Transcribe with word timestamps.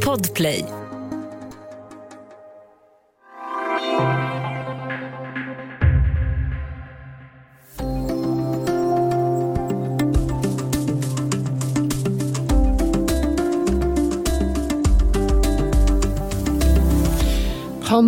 Podplay. 0.00 0.75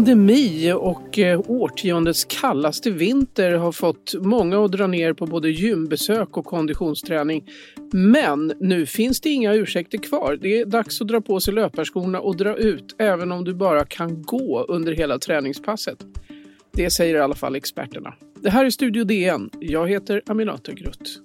Pandemi 0.09 0.73
och 0.73 1.19
eh, 1.19 1.41
årtiondets 1.47 2.25
kallaste 2.25 2.91
vinter 2.91 3.53
har 3.53 3.73
fått 3.73 4.15
många 4.21 4.65
att 4.65 4.73
dra 4.73 4.87
ner 4.87 5.13
på 5.13 5.27
både 5.27 5.51
gymbesök 5.51 6.37
och 6.37 6.45
konditionsträning. 6.45 7.45
Men 7.93 8.53
nu 8.61 8.87
finns 8.87 9.21
det 9.21 9.29
inga 9.29 9.55
ursäkter 9.55 9.99
kvar. 9.99 10.39
Det 10.43 10.61
är 10.61 10.67
dags 10.67 11.01
att 11.01 11.09
dra 11.09 11.21
på 11.21 11.41
sig 11.41 11.55
löparskorna 11.55 12.21
och 12.21 12.37
dra 12.37 12.57
ut 12.57 12.97
även 12.99 13.33
om 13.33 13.45
du 13.45 13.55
bara 13.55 13.85
kan 13.85 14.23
gå 14.23 14.65
under 14.69 14.93
hela 14.93 15.19
träningspasset. 15.19 15.99
Det 16.73 16.91
säger 16.91 17.15
i 17.15 17.21
alla 17.21 17.35
fall 17.35 17.55
experterna. 17.55 18.15
Det 18.43 18.51
här 18.51 18.65
är 18.65 18.71
Studio 18.71 19.05
DN. 19.05 19.51
Jag 19.61 19.89
heter 19.89 20.23
Aminata 20.27 20.73
Grutt. 20.73 21.21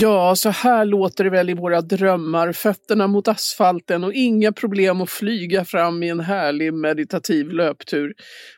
Ja, 0.00 0.36
så 0.36 0.50
här 0.50 0.84
låter 0.84 1.24
det 1.24 1.30
väl 1.30 1.50
i 1.50 1.54
våra 1.54 1.80
drömmar. 1.80 2.52
Fötterna 2.52 3.06
mot 3.06 3.28
asfalten 3.28 4.04
och 4.04 4.12
inga 4.12 4.52
problem 4.52 5.00
att 5.00 5.10
flyga 5.10 5.64
fram 5.64 6.02
i 6.02 6.08
en 6.08 6.20
härlig 6.20 6.74
meditativ 6.74 7.52
löptur. 7.52 8.14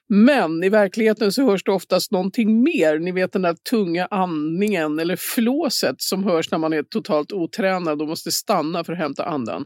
Men 0.08 0.64
i 0.64 0.68
verkligheten 0.68 1.32
så 1.32 1.50
hörs 1.50 1.64
det 1.64 1.72
oftast 1.72 2.12
någonting 2.12 2.62
mer. 2.62 2.98
Ni 2.98 3.12
vet 3.12 3.32
den 3.32 3.42
där 3.42 3.54
tunga 3.70 4.06
andningen 4.10 4.98
eller 4.98 5.16
flåset 5.16 5.94
som 5.98 6.24
hörs 6.24 6.50
när 6.50 6.58
man 6.58 6.72
är 6.72 6.82
totalt 6.82 7.32
otränad 7.32 8.02
och 8.02 8.08
måste 8.08 8.32
stanna 8.32 8.84
för 8.84 8.92
att 8.92 8.98
hämta 8.98 9.24
andan. 9.24 9.64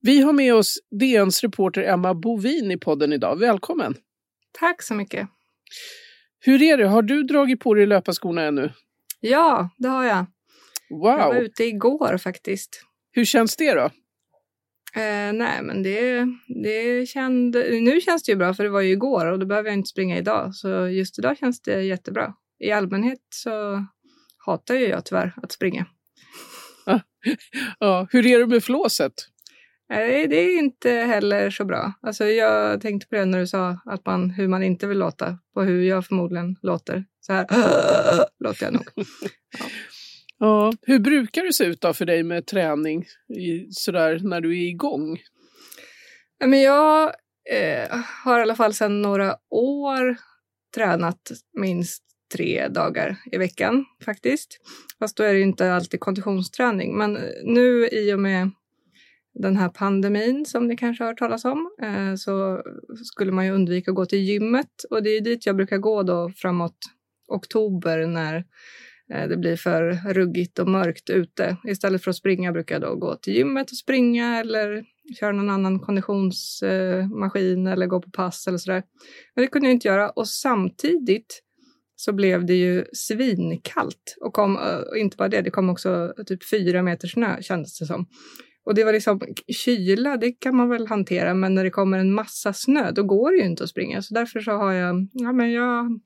Vi 0.00 0.20
har 0.22 0.32
med 0.32 0.54
oss 0.54 0.78
DNs 1.00 1.42
reporter 1.42 1.82
Emma 1.82 2.14
Bovin 2.14 2.70
i 2.70 2.78
podden 2.78 3.12
idag. 3.12 3.38
Välkommen! 3.38 3.94
Tack 4.60 4.82
så 4.82 4.94
mycket! 4.94 5.28
Hur 6.40 6.62
är 6.62 6.76
det? 6.76 6.86
Har 6.86 7.02
du 7.02 7.22
dragit 7.22 7.60
på 7.60 7.74
dig 7.74 7.86
löparskorna 7.86 8.42
ännu? 8.42 8.72
Ja, 9.20 9.70
det 9.78 9.88
har 9.88 10.04
jag. 10.04 10.26
Wow! 10.92 11.18
Jag 11.18 11.28
var 11.28 11.40
ute 11.40 11.64
igår 11.64 12.18
faktiskt. 12.18 12.84
Hur 13.12 13.24
känns 13.24 13.56
det 13.56 13.74
då? 13.74 13.90
Eh, 14.94 15.32
nej, 15.32 15.62
men 15.62 15.82
det, 15.82 16.26
det 16.62 17.08
kände, 17.08 17.80
nu 17.80 18.00
känns 18.00 18.22
det 18.22 18.32
ju 18.32 18.38
bra 18.38 18.54
för 18.54 18.64
det 18.64 18.70
var 18.70 18.80
ju 18.80 18.90
igår 18.92 19.26
och 19.26 19.38
då 19.38 19.46
behöver 19.46 19.68
jag 19.68 19.78
inte 19.78 19.88
springa 19.88 20.18
idag. 20.18 20.54
Så 20.54 20.88
just 20.88 21.18
idag 21.18 21.38
känns 21.38 21.62
det 21.62 21.82
jättebra. 21.82 22.34
I 22.64 22.70
allmänhet 22.70 23.20
så 23.30 23.84
hatar 24.46 24.74
ju 24.74 24.86
jag 24.86 25.04
tyvärr 25.04 25.34
att 25.42 25.52
springa. 25.52 25.86
ja, 27.78 28.06
hur 28.10 28.26
är 28.26 28.38
det 28.38 28.46
med 28.46 28.64
flåset? 28.64 29.12
Nej, 29.88 30.26
det 30.26 30.36
är 30.36 30.58
inte 30.58 30.90
heller 30.90 31.50
så 31.50 31.64
bra. 31.64 31.92
Alltså 32.02 32.24
jag 32.24 32.80
tänkte 32.80 33.08
på 33.08 33.14
det 33.14 33.24
när 33.24 33.38
du 33.38 33.46
sa 33.46 33.78
att 33.84 34.06
man, 34.06 34.30
hur 34.30 34.48
man 34.48 34.62
inte 34.62 34.86
vill 34.86 34.98
låta, 34.98 35.38
på 35.54 35.62
hur 35.62 35.82
jag 35.82 36.06
förmodligen 36.06 36.56
låter. 36.62 37.04
Så 37.20 37.32
här 37.32 37.46
låter 38.44 38.64
jag 38.64 38.72
nog. 38.72 38.88
Ja. 39.58 39.66
Ja, 40.44 40.72
hur 40.82 40.98
brukar 40.98 41.42
det 41.42 41.52
se 41.52 41.64
ut 41.64 41.80
då 41.80 41.92
för 41.92 42.04
dig 42.04 42.22
med 42.22 42.46
träning 42.46 43.04
i, 43.28 43.66
sådär 43.70 44.20
när 44.22 44.40
du 44.40 44.50
är 44.50 44.68
igång? 44.68 45.18
Men 46.44 46.60
jag 46.60 47.12
eh, 47.50 47.96
har 48.24 48.38
i 48.38 48.42
alla 48.42 48.54
fall 48.54 48.74
sedan 48.74 49.02
några 49.02 49.36
år 49.50 50.16
tränat 50.74 51.32
minst 51.58 52.02
tre 52.34 52.68
dagar 52.68 53.16
i 53.32 53.38
veckan 53.38 53.84
faktiskt. 54.04 54.60
Fast 54.98 55.16
då 55.16 55.22
är 55.22 55.34
det 55.34 55.40
inte 55.40 55.72
alltid 55.72 56.00
konditionsträning. 56.00 56.96
Men 56.98 57.18
nu 57.44 57.88
i 57.88 58.14
och 58.14 58.20
med 58.20 58.50
den 59.34 59.56
här 59.56 59.68
pandemin 59.68 60.46
som 60.46 60.66
ni 60.66 60.76
kanske 60.76 61.04
har 61.04 61.08
hört 61.08 61.18
talas 61.18 61.44
om 61.44 61.70
eh, 61.82 62.14
så 62.14 62.62
skulle 63.04 63.32
man 63.32 63.46
ju 63.46 63.52
undvika 63.52 63.90
att 63.90 63.96
gå 63.96 64.06
till 64.06 64.22
gymmet 64.22 64.84
och 64.90 65.02
det 65.02 65.10
är 65.10 65.20
dit 65.20 65.46
jag 65.46 65.56
brukar 65.56 65.78
gå 65.78 66.02
då 66.02 66.30
framåt 66.36 66.78
oktober 67.28 68.06
när 68.06 68.44
Eh, 69.12 69.28
det 69.28 69.36
blir 69.36 69.56
för 69.56 70.12
ruggigt 70.12 70.58
och 70.58 70.68
mörkt 70.68 71.10
ute. 71.10 71.56
Istället 71.64 72.04
för 72.04 72.10
att 72.10 72.16
springa 72.16 72.52
brukar 72.52 72.74
jag 72.74 72.82
då 72.82 72.96
gå 72.96 73.16
till 73.16 73.34
gymmet 73.34 73.70
och 73.70 73.76
springa 73.76 74.40
eller 74.40 74.84
köra 75.20 75.32
någon 75.32 75.50
annan 75.50 75.80
konditionsmaskin 75.80 77.66
eller 77.66 77.86
gå 77.86 78.02
på 78.02 78.10
pass 78.10 78.46
eller 78.46 78.58
sådär. 78.58 78.82
Men 79.34 79.42
det 79.42 79.48
kunde 79.48 79.68
jag 79.68 79.74
inte 79.74 79.88
göra 79.88 80.10
och 80.10 80.28
samtidigt 80.28 81.42
så 81.96 82.12
blev 82.12 82.46
det 82.46 82.54
ju 82.54 82.84
svinkallt 82.92 84.16
och, 84.20 84.32
kom, 84.32 84.56
och 84.90 84.98
inte 84.98 85.16
bara 85.16 85.28
det, 85.28 85.40
det 85.40 85.50
kom 85.50 85.70
också 85.70 86.14
typ 86.26 86.50
fyra 86.50 86.82
meter 86.82 87.08
snö 87.08 87.42
kändes 87.42 87.78
det 87.78 87.86
som. 87.86 88.06
Och 88.64 88.74
det 88.74 88.84
var 88.84 88.92
liksom 88.92 89.20
kyla, 89.64 90.16
det 90.16 90.32
kan 90.32 90.56
man 90.56 90.68
väl 90.68 90.86
hantera, 90.86 91.34
men 91.34 91.54
när 91.54 91.64
det 91.64 91.70
kommer 91.70 91.98
en 91.98 92.14
massa 92.14 92.52
snö, 92.52 92.90
då 92.90 93.02
går 93.02 93.30
det 93.30 93.36
ju 93.36 93.44
inte 93.44 93.64
att 93.64 93.70
springa. 93.70 94.02
Så 94.02 94.14
därför 94.14 94.40
så 94.40 94.50
har 94.50 94.72
jag, 94.72 95.08
ja 95.12 95.32
men 95.32 95.52
jag 95.52 96.00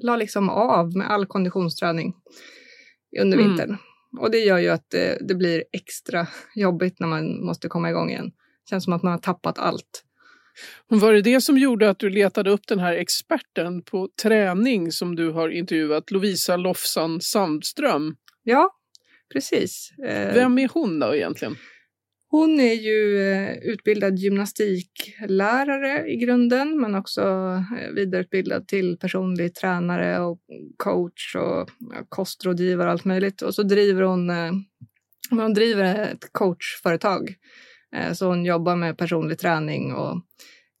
la 0.00 0.16
liksom 0.16 0.48
av 0.48 0.96
med 0.96 1.10
all 1.10 1.26
konditionsträning 1.26 2.14
under 3.20 3.38
mm. 3.38 3.48
vintern. 3.48 3.76
Och 4.20 4.30
det 4.30 4.38
gör 4.38 4.58
ju 4.58 4.68
att 4.68 4.90
det, 4.90 5.18
det, 5.28 5.34
blir 5.34 5.64
extra 5.72 6.26
jobbigt 6.54 7.00
när 7.00 7.08
man 7.08 7.44
måste 7.44 7.68
komma 7.68 7.90
igång 7.90 8.10
igen. 8.10 8.26
Det 8.26 8.70
känns 8.70 8.84
som 8.84 8.92
att 8.92 9.02
man 9.02 9.12
har 9.12 9.18
tappat 9.18 9.58
allt. 9.58 10.02
Var 10.88 11.12
det 11.12 11.22
det 11.22 11.40
som 11.40 11.58
gjorde 11.58 11.90
att 11.90 11.98
du 11.98 12.10
letade 12.10 12.50
upp 12.50 12.66
den 12.68 12.78
här 12.78 12.92
experten 12.92 13.82
på 13.82 14.08
träning 14.22 14.92
som 14.92 15.16
du 15.16 15.30
har 15.30 15.48
intervjuat, 15.48 16.10
Lovisa 16.10 16.56
Lofsan 16.56 17.20
Sandström? 17.20 18.16
Ja, 18.42 18.70
precis. 19.32 19.90
Eh, 20.06 20.34
Vem 20.34 20.58
är 20.58 20.68
hon 20.74 20.98
då 20.98 21.14
egentligen? 21.14 21.56
Hon 22.28 22.60
är 22.60 22.74
ju 22.74 23.28
eh, 23.32 23.56
utbildad 23.56 24.18
gymnastiklärare 24.18 26.08
i 26.08 26.16
grunden 26.16 26.80
men 26.80 26.94
också 26.94 27.22
eh, 27.22 27.94
vidareutbildad 27.94 28.68
till 28.68 28.98
personlig 28.98 29.54
tränare 29.54 30.20
och 30.20 30.40
coach 30.76 31.36
och 31.36 31.70
kostrådgivare 32.08 32.86
och 32.86 32.92
allt 32.92 33.04
möjligt. 33.04 33.42
Och 33.42 33.54
så 33.54 33.62
driver 33.62 34.02
hon, 34.02 34.30
eh, 34.30 34.52
hon 35.30 35.54
driver 35.54 35.84
ett 35.84 36.32
coachföretag. 36.32 37.34
Så 38.14 38.26
hon 38.26 38.44
jobbar 38.44 38.76
med 38.76 38.98
personlig 38.98 39.38
träning 39.38 39.94
och 39.94 40.22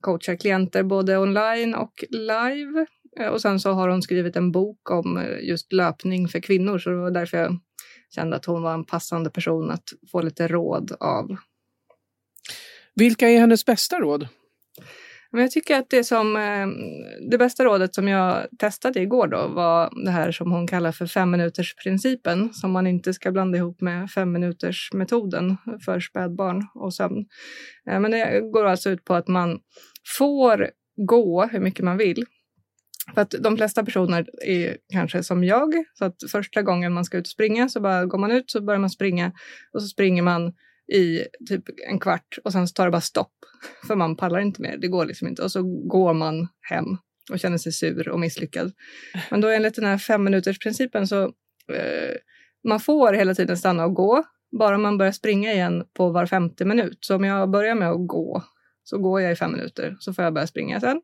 coachar 0.00 0.36
klienter 0.36 0.82
både 0.82 1.18
online 1.18 1.74
och 1.74 2.04
live. 2.10 2.86
Och 3.32 3.40
sen 3.40 3.60
så 3.60 3.72
har 3.72 3.88
hon 3.88 4.02
skrivit 4.02 4.36
en 4.36 4.52
bok 4.52 4.90
om 4.90 5.24
just 5.42 5.72
löpning 5.72 6.28
för 6.28 6.40
kvinnor 6.40 6.78
så 6.78 6.90
det 6.90 6.96
var 6.96 7.10
därför 7.10 7.38
jag 7.38 7.58
kände 8.14 8.36
att 8.36 8.44
hon 8.44 8.62
var 8.62 8.74
en 8.74 8.84
passande 8.84 9.30
person 9.30 9.70
att 9.70 9.84
få 10.10 10.22
lite 10.22 10.48
råd 10.48 10.92
av. 11.00 11.36
Vilka 12.94 13.28
är 13.28 13.38
hennes 13.38 13.64
bästa 13.64 14.00
råd? 14.00 14.28
Men 15.30 15.42
jag 15.42 15.50
tycker 15.50 15.78
att 15.78 15.90
det 15.90 16.04
som 16.04 16.36
eh, 16.36 16.66
det 17.30 17.38
bästa 17.38 17.64
rådet 17.64 17.94
som 17.94 18.08
jag 18.08 18.46
testade 18.58 19.00
igår 19.00 19.26
då 19.26 19.48
var 19.48 20.04
det 20.04 20.10
här 20.10 20.32
som 20.32 20.52
hon 20.52 20.66
kallar 20.66 20.92
för 20.92 21.06
fem 21.06 21.30
minuters 21.30 21.74
principen 21.74 22.54
som 22.54 22.70
man 22.70 22.86
inte 22.86 23.14
ska 23.14 23.32
blanda 23.32 23.58
ihop 23.58 23.80
med 23.80 24.10
fem 24.10 24.32
minuters 24.32 24.90
metoden 24.92 25.56
för 25.84 26.00
spädbarn 26.00 26.66
och 26.74 26.94
sömn. 26.94 27.24
Eh, 27.90 28.00
men 28.00 28.10
det 28.10 28.40
går 28.52 28.64
alltså 28.64 28.90
ut 28.90 29.04
på 29.04 29.14
att 29.14 29.28
man 29.28 29.58
får 30.18 30.70
gå 30.96 31.46
hur 31.46 31.60
mycket 31.60 31.84
man 31.84 31.96
vill 31.96 32.24
för 33.14 33.20
att 33.20 33.34
de 33.40 33.56
flesta 33.56 33.84
personer 33.84 34.26
är 34.42 34.76
kanske 34.92 35.22
som 35.22 35.44
jag, 35.44 35.74
så 35.94 36.04
att 36.04 36.16
första 36.30 36.62
gången 36.62 36.92
man 36.92 37.04
ska 37.04 37.18
ut 37.18 37.26
och 37.26 37.30
springa 37.30 37.68
så 37.68 37.80
bara 37.80 38.06
går 38.06 38.18
man 38.18 38.30
ut 38.30 38.50
så 38.50 38.60
börjar 38.60 38.80
man 38.80 38.90
springa 38.90 39.32
och 39.72 39.82
så 39.82 39.88
springer 39.88 40.22
man 40.22 40.52
i 40.92 41.24
typ 41.48 41.64
en 41.88 41.98
kvart 41.98 42.38
och 42.44 42.52
sen 42.52 42.68
så 42.68 42.72
tar 42.72 42.84
det 42.84 42.90
bara 42.90 43.00
stopp. 43.00 43.34
För 43.86 43.96
man 43.96 44.16
pallar 44.16 44.40
inte 44.40 44.62
mer, 44.62 44.76
det 44.76 44.88
går 44.88 45.04
liksom 45.04 45.28
inte. 45.28 45.42
Och 45.42 45.52
så 45.52 45.62
går 45.88 46.14
man 46.14 46.48
hem 46.60 46.86
och 47.32 47.38
känner 47.38 47.58
sig 47.58 47.72
sur 47.72 48.08
och 48.08 48.20
misslyckad. 48.20 48.72
Men 49.30 49.40
då 49.40 49.48
enligt 49.48 49.74
den 49.74 49.84
här 49.84 49.98
femminutersprincipen 49.98 51.06
så 51.06 51.22
eh, 51.72 52.16
man 52.68 52.80
får 52.80 53.12
hela 53.12 53.34
tiden 53.34 53.56
stanna 53.56 53.84
och 53.84 53.94
gå, 53.94 54.24
bara 54.58 54.78
man 54.78 54.98
börjar 54.98 55.12
springa 55.12 55.52
igen 55.52 55.84
på 55.94 56.10
var 56.10 56.26
femte 56.26 56.64
minut. 56.64 56.98
Så 57.00 57.16
om 57.16 57.24
jag 57.24 57.50
börjar 57.50 57.74
med 57.74 57.90
att 57.90 58.06
gå 58.06 58.42
så 58.84 58.98
går 58.98 59.20
jag 59.20 59.32
i 59.32 59.36
fem 59.36 59.52
minuter, 59.52 59.96
så 59.98 60.14
får 60.14 60.24
jag 60.24 60.34
börja 60.34 60.46
springa 60.46 60.80
sen. 60.80 61.00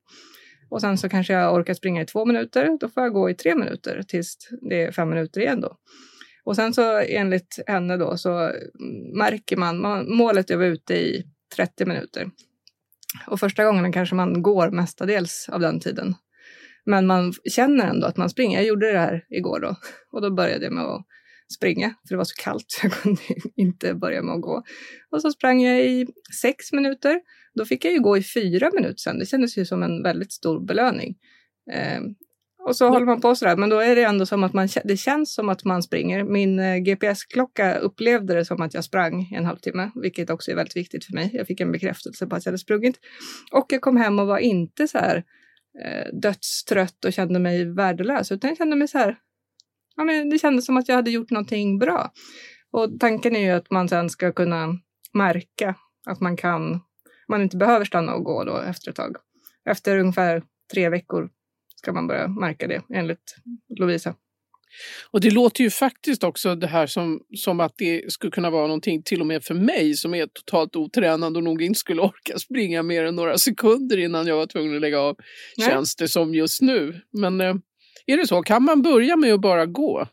Och 0.73 0.81
sen 0.81 0.99
så 0.99 1.09
kanske 1.09 1.33
jag 1.33 1.55
orkar 1.55 1.75
springa 1.75 2.03
i 2.03 2.07
två 2.07 2.25
minuter. 2.25 2.79
Då 2.81 2.89
får 2.89 3.03
jag 3.03 3.13
gå 3.13 3.31
i 3.31 3.35
tre 3.35 3.55
minuter 3.55 4.03
tills 4.09 4.37
det 4.71 4.83
är 4.83 4.93
fem 4.93 5.09
minuter 5.09 5.41
igen 5.41 5.61
då. 5.61 5.77
Och 6.45 6.57
sen 6.57 6.75
så 6.75 6.99
enligt 6.99 7.59
henne 7.67 7.97
då 7.97 8.17
så 8.17 8.53
märker 9.15 9.57
man, 9.57 9.81
man 9.81 10.17
målet 10.17 10.51
är 10.51 10.55
att 10.55 10.59
vara 10.59 10.69
ute 10.69 10.95
i 10.95 11.25
30 11.57 11.85
minuter. 11.85 12.31
Och 13.27 13.41
första 13.41 13.65
gången 13.65 13.93
kanske 13.93 14.15
man 14.15 14.43
går 14.43 14.71
mestadels 14.71 15.49
av 15.53 15.61
den 15.61 15.81
tiden. 15.81 16.15
Men 16.85 17.07
man 17.07 17.33
känner 17.33 17.87
ändå 17.87 18.07
att 18.07 18.17
man 18.17 18.31
springer. 18.31 18.59
Jag 18.59 18.67
gjorde 18.67 18.93
det 18.93 18.99
här 18.99 19.25
igår 19.31 19.61
då 19.61 19.77
och 20.13 20.23
då 20.23 20.31
började 20.31 20.65
jag 20.65 20.73
med 20.73 20.85
att 20.85 21.07
springa, 21.53 21.89
för 21.89 22.15
det 22.15 22.17
var 22.17 22.25
så 22.25 22.43
kallt 22.43 22.65
så 22.69 22.87
jag 22.87 22.93
kunde 22.93 23.23
inte 23.57 23.95
börja 23.95 24.23
med 24.23 24.35
att 24.35 24.41
gå. 24.41 24.63
Och 25.11 25.23
så 25.23 25.31
sprang 25.31 25.63
jag 25.63 25.85
i 25.85 26.07
sex 26.43 26.73
minuter. 26.73 27.21
Då 27.55 27.65
fick 27.65 27.85
jag 27.85 27.93
ju 27.93 28.01
gå 28.01 28.17
i 28.17 28.23
fyra 28.23 28.71
minuter 28.75 28.97
sen. 28.99 29.19
Det 29.19 29.27
kändes 29.27 29.59
ju 29.59 29.65
som 29.65 29.83
en 29.83 30.03
väldigt 30.03 30.33
stor 30.33 30.67
belöning. 30.67 31.17
Eh, 31.73 32.01
och 32.65 32.77
så 32.77 32.89
håller 32.89 33.07
man 33.07 33.21
på 33.21 33.35
sådär, 33.35 33.57
men 33.57 33.71
då 33.71 33.79
är 33.79 33.97
det 33.97 34.03
ändå 34.03 34.27
som 34.27 34.45
att 34.45 34.53
man, 34.53 34.69
det 34.85 34.97
känns 34.97 35.35
som 35.35 35.49
att 35.49 35.65
man 35.65 35.83
springer. 35.83 36.25
Min 36.25 36.59
eh, 36.59 36.77
GPS-klocka 36.77 37.75
upplevde 37.75 38.35
det 38.35 38.45
som 38.45 38.63
att 38.63 38.75
jag 38.75 38.85
sprang 38.85 39.33
en 39.35 39.45
halvtimme, 39.45 39.91
vilket 39.95 40.31
också 40.31 40.51
är 40.51 40.55
väldigt 40.55 40.77
viktigt 40.77 41.05
för 41.05 41.13
mig. 41.13 41.31
Jag 41.33 41.47
fick 41.47 41.61
en 41.61 41.73
bekräftelse 41.73 42.27
på 42.27 42.37
att 42.37 42.45
jag 42.45 42.51
hade 42.51 42.59
sprungit. 42.59 42.99
Och 43.53 43.67
jag 43.69 43.81
kom 43.81 43.97
hem 43.97 44.19
och 44.19 44.27
var 44.27 44.39
inte 44.39 44.89
så 44.89 44.99
här 44.99 45.25
eh, 45.85 46.19
dödstrött 46.23 47.05
och 47.05 47.13
kände 47.13 47.39
mig 47.39 47.65
värdelös, 47.65 48.33
utan 48.33 48.49
jag 48.49 48.59
kände 48.59 48.77
mig 48.77 48.89
så 48.89 48.99
här, 48.99 49.17
ja, 49.97 50.05
men 50.05 50.31
det 50.31 50.39
kändes 50.39 50.67
som 50.67 50.77
att 50.77 50.89
jag 50.89 50.97
hade 50.97 51.11
gjort 51.11 51.31
någonting 51.31 51.79
bra. 51.79 52.12
Och 52.71 53.00
tanken 53.00 53.37
är 53.37 53.41
ju 53.41 53.50
att 53.50 53.71
man 53.71 53.89
sen 53.89 54.11
ska 54.11 54.33
kunna 54.33 54.79
märka 55.12 55.75
att 56.06 56.21
man 56.21 56.37
kan, 56.37 56.81
man 57.29 57.43
inte 57.43 57.56
behöver 57.56 57.85
stanna 57.85 58.15
och 58.15 58.25
gå 58.25 58.44
då 58.44 58.56
efter 58.56 58.91
ett 58.91 58.97
tag. 58.97 59.17
Efter 59.71 59.99
ungefär 59.99 60.43
tre 60.73 60.89
veckor 60.89 61.31
ska 61.77 61.93
man 61.93 62.06
börja 62.06 62.29
märka 62.29 62.67
det 62.67 62.83
enligt 62.94 63.37
Lovisa. 63.79 64.15
Och 65.11 65.21
det 65.21 65.31
låter 65.31 65.65
ju 65.65 65.71
faktiskt 65.71 66.25
också 66.25 66.55
det 66.55 66.67
här 66.67 66.87
som, 66.87 67.21
som 67.37 67.61
att 67.61 67.73
det 67.77 68.12
skulle 68.12 68.31
kunna 68.31 68.50
vara 68.50 68.67
någonting 68.67 69.03
till 69.03 69.21
och 69.21 69.27
med 69.27 69.44
för 69.44 69.55
mig 69.55 69.94
som 69.94 70.15
är 70.15 70.27
totalt 70.27 70.77
otränad 70.77 71.37
och 71.37 71.43
nog 71.43 71.62
inte 71.62 71.79
skulle 71.79 72.00
orka 72.03 72.39
springa 72.39 72.83
mer 72.83 73.05
än 73.05 73.17
några 73.17 73.39
sekunder 73.39 73.99
innan 73.99 74.27
jag 74.27 74.37
var 74.37 74.47
tvungen 74.47 74.75
att 74.75 74.81
lägga 74.81 75.00
av. 75.00 75.17
Nej. 75.56 75.69
Känns 75.69 75.97
det 75.97 76.09
som 76.09 76.35
just 76.35 76.62
nu. 76.62 77.00
Men 77.12 77.41
eh, 77.41 77.55
är 78.07 78.17
det 78.17 78.27
så? 78.27 78.43
Kan 78.43 78.63
man 78.63 78.83
börja 78.83 79.17
med 79.17 79.35
att 79.35 79.41
bara 79.41 79.67
gå? 79.67 80.07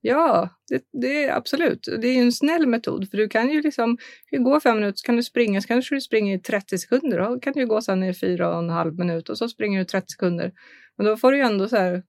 Ja, 0.00 0.48
det, 0.68 0.82
det, 1.02 1.24
är 1.24 1.36
absolut. 1.36 1.88
Det 2.00 2.08
är 2.08 2.22
en 2.22 2.32
snäll 2.32 2.66
metod 2.66 3.10
för 3.10 3.16
du 3.16 3.28
kan 3.28 3.50
ju 3.50 3.62
liksom 3.62 3.98
gå 4.38 4.60
fem 4.60 4.76
minuter, 4.76 4.96
så 4.96 5.06
kan 5.06 5.16
du 5.16 5.22
springa, 5.22 5.60
så 5.60 5.68
kanske 5.68 5.94
du 5.94 6.00
springer 6.00 6.36
i 6.36 6.40
30 6.40 6.78
sekunder. 6.78 7.18
Då 7.18 7.40
kan 7.40 7.52
du 7.52 7.66
gå 7.66 7.80
sen 7.82 8.02
i 8.02 8.14
fyra 8.14 8.52
och 8.52 8.58
en 8.58 8.70
halv 8.70 8.98
minut 8.98 9.28
och 9.28 9.38
så 9.38 9.48
springer 9.48 9.78
du 9.78 9.84
30 9.84 10.06
sekunder. 10.08 10.52
Men 10.96 11.06
då 11.06 11.16
får 11.16 11.32
du 11.32 11.38
ju 11.38 11.44
ändå 11.44 11.68
så 11.68 11.76
här, 11.76 12.02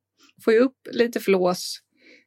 få 0.46 0.52
upp 0.52 0.78
lite 0.92 1.20
flås. 1.20 1.82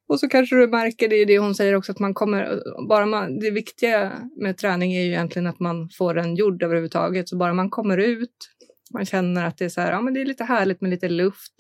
Och 0.09 0.21
så 0.21 0.29
kanske 0.29 0.57
du 0.57 0.67
märker, 0.67 1.09
det 1.09 1.17
är 1.17 1.27
det 1.27 1.39
hon 1.39 1.55
säger 1.55 1.75
också, 1.75 1.93
att 1.93 1.99
man 1.99 2.15
kommer, 2.15 2.63
bara 2.89 3.07
man, 3.07 3.39
det 3.39 3.51
viktiga 3.51 4.13
med 4.43 4.57
träning 4.57 4.95
är 4.95 5.03
ju 5.03 5.11
egentligen 5.11 5.47
att 5.47 5.61
man 5.61 5.89
får 5.99 6.15
den 6.15 6.35
gjord 6.35 6.63
överhuvudtaget. 6.63 7.29
Så 7.29 7.37
bara 7.37 7.55
man 7.55 7.71
kommer 7.71 7.99
ut, 7.99 8.37
man 8.93 9.07
känner 9.07 9.47
att 9.47 9.59
det 9.59 9.65
är 9.65 9.69
så 9.69 9.81
här, 9.81 9.93
ja 9.93 10.01
men 10.01 10.15
det 10.15 10.21
är 10.21 10.25
lite 10.25 10.45
härligt 10.45 10.81
med 10.81 10.91
lite 10.91 11.09
luft. 11.09 11.53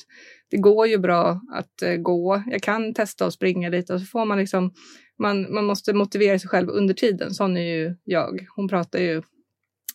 Det 0.50 0.56
går 0.56 0.86
ju 0.86 0.98
bra 0.98 1.40
att 1.52 1.82
eh, 1.82 1.94
gå. 1.94 2.42
Jag 2.46 2.62
kan 2.62 2.94
testa 2.94 3.26
att 3.26 3.32
springa 3.32 3.68
lite 3.68 3.94
och 3.94 4.00
så 4.00 4.06
får 4.06 4.24
man 4.24 4.38
liksom, 4.38 4.72
man, 5.18 5.54
man 5.54 5.64
måste 5.64 5.92
motivera 5.92 6.38
sig 6.38 6.48
själv 6.48 6.68
under 6.68 6.94
tiden. 6.94 7.34
Sån 7.34 7.56
är 7.56 7.76
ju 7.76 7.96
jag. 8.04 8.46
Hon 8.56 8.68
pratar 8.68 8.98
ju, 8.98 9.22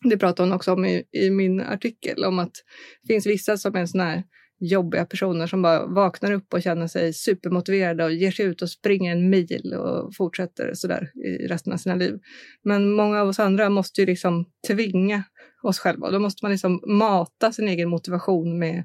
det 0.03 0.17
pratar 0.17 0.43
hon 0.43 0.53
också 0.53 0.73
om 0.73 0.85
i, 0.85 1.03
i 1.11 1.29
min 1.29 1.61
artikel, 1.61 2.23
om 2.23 2.39
att 2.39 2.53
det 3.01 3.13
finns 3.13 3.25
vissa 3.25 3.57
som 3.57 3.75
är 3.75 3.85
sådana 3.85 4.09
här 4.09 4.23
jobbiga 4.59 5.05
personer 5.05 5.47
som 5.47 5.61
bara 5.61 5.85
vaknar 5.85 6.31
upp 6.31 6.53
och 6.53 6.61
känner 6.61 6.87
sig 6.87 7.13
supermotiverade 7.13 8.03
och 8.03 8.13
ger 8.13 8.31
sig 8.31 8.45
ut 8.45 8.61
och 8.61 8.69
springer 8.69 9.11
en 9.11 9.29
mil 9.29 9.73
och 9.73 10.15
fortsätter 10.15 10.73
sådär 10.73 11.11
i 11.15 11.47
resten 11.47 11.73
av 11.73 11.77
sina 11.77 11.95
liv. 11.95 12.19
Men 12.63 12.91
många 12.91 13.21
av 13.21 13.27
oss 13.27 13.39
andra 13.39 13.69
måste 13.69 14.01
ju 14.01 14.07
liksom 14.07 14.45
tvinga 14.67 15.23
oss 15.63 15.79
själva. 15.79 16.11
Då 16.11 16.19
måste 16.19 16.45
man 16.45 16.51
liksom 16.51 16.83
mata 16.87 17.51
sin 17.51 17.67
egen 17.67 17.89
motivation 17.89 18.59
med 18.59 18.83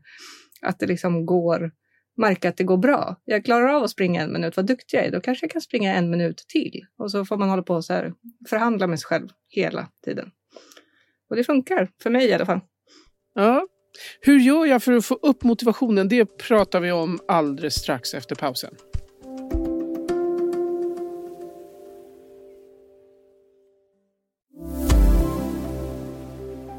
att 0.62 0.78
det 0.78 0.86
liksom 0.86 1.26
går, 1.26 1.72
märka 2.16 2.48
att 2.48 2.56
det 2.56 2.64
går 2.64 2.76
bra. 2.76 3.16
Jag 3.24 3.44
klarar 3.44 3.68
av 3.68 3.82
att 3.82 3.90
springa 3.90 4.22
en 4.22 4.32
minut, 4.32 4.56
vad 4.56 4.66
duktig 4.66 4.98
jag 4.98 5.04
är, 5.04 5.10
då 5.12 5.20
kanske 5.20 5.44
jag 5.44 5.50
kan 5.50 5.60
springa 5.60 5.94
en 5.94 6.10
minut 6.10 6.44
till. 6.48 6.86
Och 6.98 7.10
så 7.10 7.24
får 7.24 7.36
man 7.36 7.48
hålla 7.48 7.62
på 7.62 7.74
och 7.74 7.84
så 7.84 7.92
här, 7.92 8.12
förhandla 8.48 8.86
med 8.86 9.00
sig 9.00 9.06
själv 9.06 9.28
hela 9.48 9.88
tiden. 10.04 10.30
Och 11.30 11.36
det 11.36 11.44
funkar, 11.44 11.90
för 12.02 12.10
mig 12.10 12.26
i 12.26 12.32
alla 12.32 12.46
fall. 12.46 12.60
Ja, 13.34 13.66
hur 14.20 14.38
gör 14.40 14.66
jag 14.66 14.82
för 14.82 14.92
att 14.92 15.04
få 15.04 15.14
upp 15.14 15.42
motivationen? 15.42 16.08
Det 16.08 16.38
pratar 16.38 16.80
vi 16.80 16.92
om 16.92 17.18
alldeles 17.28 17.74
strax 17.74 18.14
efter 18.14 18.34
pausen. 18.34 18.74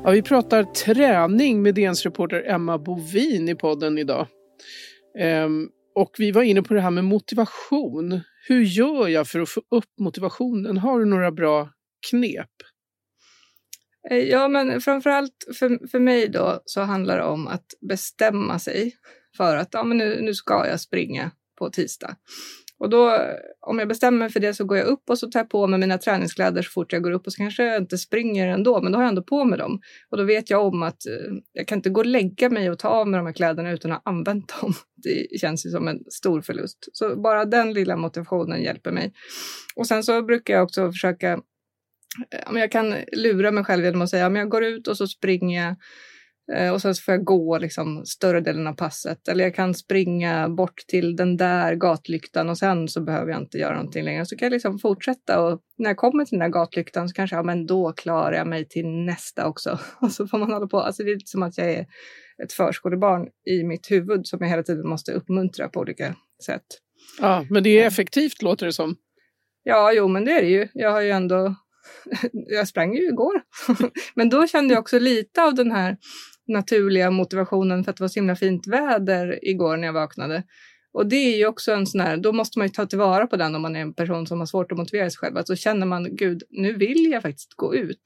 Ja, 0.04 0.12
vi 0.12 0.22
pratar 0.22 0.64
träning 0.64 1.62
med 1.62 1.76
DNs 1.76 2.04
reporter 2.04 2.44
Emma 2.48 2.78
Bovin 2.78 3.50
i 3.50 3.56
podden 3.56 3.98
idag. 3.98 4.28
Ehm, 5.20 5.70
och 5.96 6.16
vi 6.18 6.32
var 6.32 6.42
inne 6.42 6.62
på 6.62 6.74
det 6.74 6.82
här 6.82 6.92
med 6.92 7.04
motivation. 7.04 8.22
Hur 8.48 8.62
gör 8.62 9.08
jag 9.08 9.28
för 9.28 9.40
att 9.40 9.50
få 9.50 9.62
upp 9.72 10.00
motivationen? 10.00 10.78
Har 10.78 11.00
du 11.00 11.06
några 11.06 11.32
bra 11.32 11.70
knep? 12.10 12.50
Eh, 14.10 14.18
ja, 14.18 14.48
men 14.48 14.82
framförallt 14.82 15.48
för, 15.60 15.88
för 15.88 16.00
mig 16.00 16.28
då 16.28 16.62
så 16.66 16.82
handlar 16.82 17.18
det 17.18 17.24
om 17.24 17.48
att 17.48 17.66
bestämma 17.90 18.60
sig 18.60 18.96
för 19.38 19.56
att 19.56 19.70
ja, 19.72 19.84
men 19.84 19.98
nu, 19.98 20.22
nu 20.22 20.34
ska 20.34 20.68
jag 20.68 20.80
springa 20.80 21.32
på 21.60 21.70
tisdag. 21.70 22.16
Och 22.82 22.90
då, 22.90 23.18
om 23.60 23.80
jag 23.80 23.88
bestämmer 23.88 24.20
mig 24.20 24.30
för 24.30 24.40
det 24.40 24.54
så 24.54 24.66
går 24.66 24.78
jag 24.78 24.88
upp 24.88 25.10
och 25.10 25.20
så 25.20 25.28
tar 25.28 25.40
jag 25.40 25.50
på 25.50 25.68
mig 25.68 25.80
mina 25.80 25.98
träningskläder 25.98 26.62
så 26.62 26.72
fort 26.72 26.94
jag 26.94 27.04
går 27.04 27.12
upp 27.12 27.28
och 27.28 27.34
så 27.34 27.38
kanske 27.38 27.64
jag 27.64 27.82
inte 27.82 27.98
springer 27.98 28.48
ändå, 28.48 28.82
men 28.82 28.92
då 28.92 28.98
har 28.98 29.04
jag 29.04 29.10
ändå 29.10 29.24
på 29.24 29.46
mig 29.46 29.60
dem. 29.60 29.82
Och 30.10 30.18
då 30.18 30.24
vet 30.24 30.50
jag 30.50 30.66
om 30.68 30.84
att 30.84 31.06
eh, 31.06 31.34
jag 31.54 31.68
kan 31.68 31.78
inte 31.78 31.90
gå 31.90 32.00
och 32.00 32.06
lägga 32.06 32.50
mig 32.50 32.70
och 32.70 32.80
ta 32.80 32.88
av 32.88 33.08
mig 33.08 33.18
de 33.18 33.26
här 33.26 33.34
kläderna 33.34 33.72
utan 33.72 33.92
att 33.92 34.04
ha 34.04 34.12
använt 34.12 34.54
dem. 34.62 34.74
Det 35.04 35.40
känns 35.40 35.66
ju 35.66 35.70
som 35.70 35.88
en 35.88 36.00
stor 36.10 36.42
förlust. 36.42 36.78
Så 36.94 37.16
bara 37.16 37.46
den 37.46 37.74
lilla 37.74 37.96
motivationen 37.96 38.62
hjälper 38.62 38.92
mig. 38.92 39.14
Och 39.76 39.88
sen 39.88 40.04
så 40.04 40.22
brukar 40.22 40.54
jag 40.54 40.64
också 40.64 40.92
försöka 40.92 41.32
eh, 42.32 42.60
jag 42.60 42.72
kan 42.72 42.96
lura 43.12 43.52
mig 43.52 43.64
själv 43.64 43.86
genom 43.86 44.02
att 44.02 44.10
säga 44.10 44.26
att 44.26 44.38
jag 44.38 44.50
går 44.50 44.64
ut 44.64 44.88
och 44.88 44.98
så 44.98 45.08
springer 45.08 45.66
jag 45.66 45.76
och 46.74 46.82
sen 46.82 46.96
så 46.96 47.02
får 47.02 47.14
jag 47.14 47.24
gå 47.24 47.58
liksom 47.58 48.06
större 48.06 48.42
delen 48.42 48.68
av 48.68 48.74
passet. 48.74 49.28
Eller 49.28 49.44
jag 49.44 49.56
kan 49.56 49.74
springa 49.74 50.50
bort 50.50 50.78
till 50.88 51.16
den 51.16 51.38
där 51.38 51.76
gatlyktan 51.76 52.50
och 52.50 52.58
sen 52.58 52.88
så 52.88 53.02
behöver 53.02 53.32
jag 53.32 53.42
inte 53.42 53.58
göra 53.58 53.76
någonting 53.76 54.04
längre. 54.04 54.26
Så 54.26 54.38
kan 54.38 54.46
jag 54.46 54.54
liksom 54.54 54.80
fortsätta 54.80 55.42
och 55.42 55.62
när 55.78 55.90
jag 55.90 55.98
kommer 55.98 56.26
till 56.26 56.40
den 56.40 56.52
där 56.52 56.60
gatlyktan 56.60 57.10
så 57.10 57.14
kanske, 57.14 57.36
ja 57.36 57.44
men 57.44 57.66
då 57.66 57.94
klarar 57.94 58.34
jag 58.34 58.48
mig 58.48 58.68
till 58.68 58.88
nästa 58.88 59.48
också. 59.48 59.80
Och 60.02 60.12
så 60.12 60.28
får 60.28 60.38
man 60.38 60.52
hålla 60.52 60.68
på. 60.68 60.80
Alltså 60.80 61.04
det 61.04 61.12
är 61.12 61.16
lite 61.16 61.32
som 61.32 61.44
att 61.44 61.58
jag 61.58 61.72
är 61.72 61.86
ett 62.44 62.54
förskolebarn 62.54 63.28
i 63.50 63.64
mitt 63.64 63.92
huvud 63.92 64.28
som 64.28 64.40
jag 64.42 64.50
hela 64.50 64.64
tiden 64.64 64.90
måste 64.90 65.12
uppmuntra 65.12 65.70
på 65.70 65.80
olika 65.80 66.16
sätt. 66.46 66.66
Ja, 67.20 67.46
men 67.50 67.64
det 67.64 67.80
är 67.80 67.88
effektivt 67.88 68.42
låter 68.42 68.66
det 68.66 68.74
som. 68.74 68.96
Ja, 69.64 69.94
jo, 69.94 70.08
men 70.08 70.26
det 70.26 70.32
är 70.32 70.42
det 70.42 70.50
ju. 70.50 70.68
Jag 70.74 70.92
har 70.92 71.02
ju 71.02 71.10
ändå 71.10 71.56
jag 72.32 72.68
sprang 72.68 72.96
ju 72.96 73.08
igår. 73.08 73.42
Men 74.16 74.30
då 74.30 74.48
kände 74.48 74.74
jag 74.74 74.82
också 74.82 75.00
lite 75.00 75.44
av 75.44 75.56
den 75.56 75.72
här 75.72 75.98
naturliga 76.48 77.12
motivationen 77.12 77.84
för 77.84 77.92
att 77.92 77.98
det 77.98 78.04
var 78.04 78.08
så 78.08 78.20
himla 78.20 78.36
fint 78.36 78.68
väder 78.68 79.40
igår 79.42 79.78
när 79.78 79.88
jag 79.88 79.94
vaknade. 79.94 80.44
Och 80.94 81.06
det 81.08 81.16
är 81.16 81.38
ju 81.38 81.46
också 81.46 81.72
en 81.72 81.88
sån 81.88 82.02
här, 82.02 82.18
då 82.18 82.32
måste 82.32 82.60
man 82.60 82.68
ju 82.68 82.74
ta 82.74 82.86
tillvara 82.86 83.28
på 83.28 83.38
den 83.38 83.56
om 83.56 83.62
man 83.62 83.76
är 83.76 83.82
en 83.82 83.94
person 83.94 84.28
som 84.28 84.40
har 84.40 84.46
svårt 84.46 84.72
att 84.72 84.78
motivera 84.78 85.10
sig 85.10 85.18
själv. 85.18 85.38
Alltså 85.38 85.56
känner 85.56 85.86
man, 85.86 86.16
gud, 86.16 86.44
nu 86.50 86.74
vill 86.74 87.12
jag 87.12 87.22
faktiskt 87.22 87.54
gå 87.54 87.76
ut. 87.76 88.02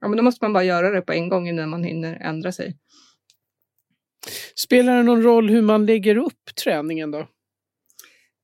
Ja, 0.00 0.08
men 0.08 0.16
då 0.16 0.22
måste 0.22 0.44
man 0.44 0.52
bara 0.52 0.64
göra 0.64 0.90
det 0.90 1.00
på 1.00 1.12
en 1.12 1.28
gång 1.28 1.48
innan 1.48 1.68
man 1.68 1.84
hinner 1.84 2.14
ändra 2.14 2.52
sig. 2.52 2.76
Spelar 4.54 4.96
det 4.96 5.02
någon 5.02 5.22
roll 5.22 5.48
hur 5.48 5.62
man 5.62 5.86
lägger 5.86 6.16
upp 6.16 6.54
träningen 6.64 7.10
då? 7.10 7.28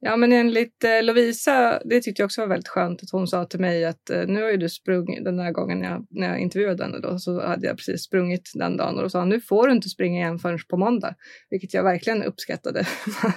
Ja, 0.06 0.16
men 0.16 0.32
enligt 0.32 0.84
eh, 0.84 1.02
Lovisa, 1.02 1.80
det 1.84 2.00
tyckte 2.00 2.22
jag 2.22 2.26
också 2.26 2.40
var 2.40 2.48
väldigt 2.48 2.68
skönt 2.68 3.02
att 3.02 3.10
hon 3.12 3.26
sa 3.26 3.44
till 3.44 3.60
mig 3.60 3.84
att 3.84 4.10
eh, 4.10 4.26
nu 4.26 4.42
har 4.42 4.50
ju 4.50 4.56
du 4.56 4.68
sprungit 4.68 5.24
den 5.24 5.36
där 5.36 5.50
gången 5.50 5.82
jag, 5.82 6.06
när 6.10 6.28
jag 6.28 6.38
intervjuade 6.38 6.84
henne 6.84 6.98
då, 6.98 7.18
så 7.18 7.46
hade 7.46 7.66
jag 7.66 7.76
precis 7.76 8.02
sprungit 8.02 8.50
den 8.54 8.76
dagen 8.76 8.96
och 8.96 9.02
då 9.02 9.10
sa 9.10 9.18
hon 9.18 9.28
nu 9.28 9.40
får 9.40 9.66
du 9.66 9.72
inte 9.72 9.88
springa 9.88 10.20
igen 10.20 10.38
förrän 10.38 10.58
på 10.68 10.76
måndag, 10.76 11.14
vilket 11.50 11.74
jag 11.74 11.82
verkligen 11.82 12.22
uppskattade. 12.22 12.86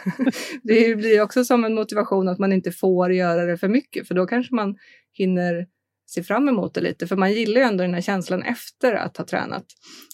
det 0.64 0.96
blir 0.96 1.22
också 1.22 1.46
som 1.46 1.66
en 1.66 1.76
motivation 1.76 2.28
att 2.28 2.40
man 2.40 2.54
inte 2.54 2.72
får 2.72 3.14
göra 3.14 3.46
det 3.46 3.58
för 3.58 3.68
mycket, 3.68 4.08
för 4.08 4.16
då 4.16 4.26
kanske 4.26 4.56
man 4.56 4.76
hinner 5.14 5.68
se 6.08 6.24
fram 6.24 6.50
emot 6.50 6.74
det 6.74 6.82
lite, 6.82 7.08
för 7.08 7.16
man 7.16 7.34
gillar 7.34 7.62
ju 7.62 7.68
ändå 7.68 7.84
den 7.84 7.94
här 7.94 8.02
känslan 8.02 8.44
efter 8.44 8.94
att 8.94 9.18
ha 9.18 9.26
tränat. 9.26 9.66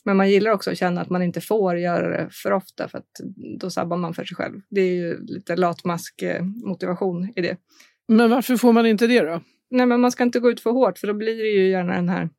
Men 0.06 0.18
man 0.18 0.30
gillar 0.30 0.52
också 0.52 0.72
att 0.72 0.78
känna 0.78 1.02
att 1.02 1.10
man 1.10 1.24
inte 1.24 1.42
får 1.42 1.78
göra 1.78 2.18
det 2.18 2.30
för 2.32 2.52
ofta, 2.52 2.88
för 2.88 2.98
att 2.98 3.12
då 3.60 3.70
sabbar 3.70 3.98
man 3.98 4.14
för 4.14 4.26
sig 4.26 4.36
själv. 4.36 4.62
Det 4.70 4.82
är 4.82 4.94
ju 4.94 5.18
lite 5.26 5.56
latmask-motivation 5.56 7.34
i 7.36 7.42
det. 7.42 7.58
Men 8.08 8.30
varför 8.30 8.58
får 8.58 8.74
man 8.74 8.86
inte 8.86 9.08
det 9.08 9.22
då? 9.22 9.42
Nej, 9.72 9.86
men 9.86 10.02
man 10.02 10.12
ska 10.12 10.24
inte 10.24 10.40
gå 10.40 10.52
ut 10.52 10.62
för 10.62 10.72
hårt, 10.72 10.98
för 10.98 11.08
då 11.08 11.14
blir 11.14 11.44
det 11.44 11.50
ju 11.50 11.70
gärna 11.70 11.96
den 11.96 12.10
här 12.10 12.30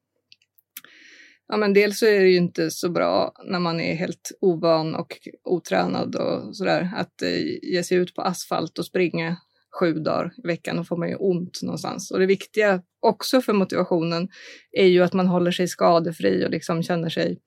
Ja, 1.49 1.57
men 1.57 1.73
dels 1.73 1.99
så 1.99 2.07
är 2.07 2.21
det 2.21 2.29
ju 2.29 2.37
inte 2.37 2.71
så 2.71 2.91
bra 2.91 3.33
när 3.45 3.61
man 3.61 3.81
är 3.81 3.95
helt 3.95 4.33
ovan 4.41 4.95
och 4.95 5.19
otränad 5.45 6.17
och 6.17 6.57
sådär 6.57 6.91
att 6.97 7.23
eh, 7.23 7.39
ge 7.63 7.83
sig 7.85 7.99
ut 7.99 8.15
på 8.15 8.23
asfalt 8.23 8.79
och 8.79 8.87
springa 8.87 9.37
sju 9.81 9.93
dagar 9.93 10.33
i 10.45 10.47
veckan. 10.47 10.77
Då 10.77 10.85
får 10.85 10.97
man 10.97 11.09
ju 11.09 11.15
ont 11.15 11.61
någonstans. 11.63 12.11
Och 12.11 12.19
det 12.19 12.27
viktiga 12.27 12.83
också 13.01 13.41
för 13.41 13.53
motivationen 13.53 14.29
är 14.73 14.87
ju 14.87 15.03
att 15.03 15.13
man 15.13 15.27
håller 15.27 15.51
sig 15.51 15.69
skadefri 15.69 16.47
och 16.47 16.51
liksom 16.51 16.83
känner 16.83 17.09
sig 17.09 17.39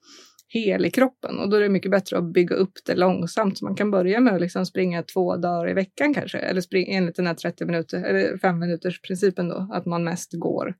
hel 0.50 0.86
i 0.86 0.92
kroppen 0.92 1.40
och 1.40 1.50
då 1.50 1.58
är 1.58 1.62
det 1.62 1.70
mycket 1.70 1.92
bättre 1.92 2.18
att 2.18 2.34
bygga 2.34 2.56
upp 2.56 2.74
det 2.86 2.96
långsamt. 2.96 3.58
Så 3.58 3.66
man 3.66 3.76
kan 3.76 3.92
börja 3.92 4.20
med 4.20 4.34
att 4.34 4.42
liksom 4.42 4.66
springa 4.66 5.04
två 5.04 5.38
dagar 5.38 5.70
i 5.70 5.74
veckan 5.74 6.14
kanske, 6.14 6.38
eller 6.38 6.62
springa 6.62 6.98
enligt 6.98 7.16
den 7.16 7.28
här 7.28 7.34
30 7.34 7.66
minuter 7.66 8.04
eller 8.04 8.38
5 8.38 8.60
minuters 8.60 9.02
principen 9.02 9.50
då, 9.50 9.70
att 9.74 9.86
man 9.86 10.04
mest 10.04 10.34
går. 10.34 10.76